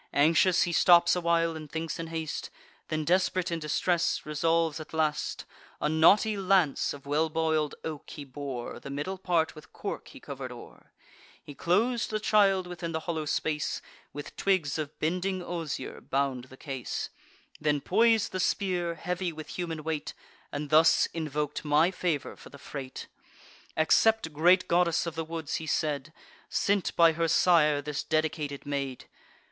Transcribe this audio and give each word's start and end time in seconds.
Anxious, 0.15 0.63
he 0.63 0.71
stops 0.71 1.15
a 1.15 1.21
while, 1.21 1.55
and 1.55 1.71
thinks 1.71 1.99
in 1.99 2.07
haste; 2.07 2.49
Then, 2.87 3.05
desp'rate 3.05 3.51
in 3.51 3.59
distress, 3.59 4.25
resolves 4.25 4.79
at 4.79 4.95
last. 4.95 5.45
A 5.79 5.89
knotty 5.89 6.35
lance 6.35 6.91
of 6.91 7.05
well 7.05 7.29
boil'd 7.29 7.75
oak 7.83 8.09
he 8.09 8.23
bore; 8.23 8.79
The 8.79 8.89
middle 8.89 9.19
part 9.19 9.53
with 9.53 9.71
cork 9.71 10.07
he 10.07 10.19
cover'd 10.19 10.51
o'er: 10.51 10.91
He 11.43 11.53
clos'd 11.53 12.09
the 12.09 12.19
child 12.19 12.65
within 12.65 12.93
the 12.93 13.01
hollow 13.01 13.25
space; 13.25 13.79
With 14.11 14.35
twigs 14.35 14.79
of 14.79 14.97
bending 14.97 15.43
osier 15.43 16.01
bound 16.01 16.45
the 16.45 16.57
case; 16.57 17.11
Then 17.59 17.79
pois'd 17.79 18.31
the 18.31 18.39
spear, 18.39 18.95
heavy 18.95 19.31
with 19.31 19.49
human 19.49 19.83
weight, 19.83 20.15
And 20.51 20.71
thus 20.71 21.07
invok'd 21.13 21.63
my 21.63 21.91
favour 21.91 22.35
for 22.35 22.49
the 22.49 22.57
freight: 22.57 23.05
'Accept, 23.77 24.33
great 24.33 24.67
goddess 24.67 25.05
of 25.05 25.13
the 25.13 25.23
woods,' 25.23 25.57
he 25.57 25.67
said, 25.67 26.11
'Sent 26.49 26.95
by 26.95 27.11
her 27.11 27.27
sire, 27.27 27.83
this 27.83 28.01
dedicated 28.01 28.65
maid! 28.65 29.05